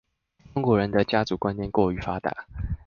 [0.55, 2.47] 中國人的家族觀念過於發達